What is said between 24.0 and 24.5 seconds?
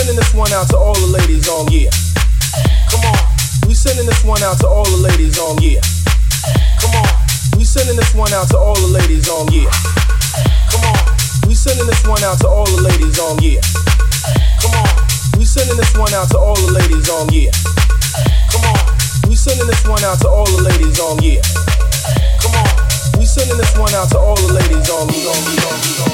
to all the